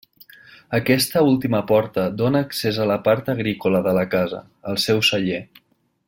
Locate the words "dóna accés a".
2.23-2.89